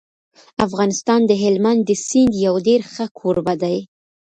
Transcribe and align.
افغانستان 0.65 1.21
د 1.29 1.31
هلمند 1.43 1.81
د 1.85 1.91
سیند 2.07 2.33
یو 2.45 2.55
ډېر 2.67 2.81
ښه 2.93 3.05
کوربه 3.19 3.53
دی. 3.63 3.77